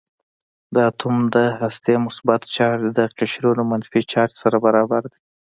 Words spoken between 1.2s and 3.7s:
د هستې مثبت چارج د قشرونو